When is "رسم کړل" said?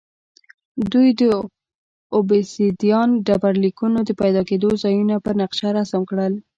5.77-6.33